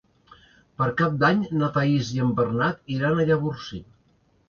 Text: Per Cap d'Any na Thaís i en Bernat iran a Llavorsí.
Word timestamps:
Per 0.81 0.87
Cap 1.01 1.19
d'Any 1.25 1.45
na 1.61 1.71
Thaís 1.77 2.11
i 2.17 2.25
en 2.25 2.35
Bernat 2.43 2.93
iran 2.99 3.19
a 3.27 3.31
Llavorsí. 3.33 3.87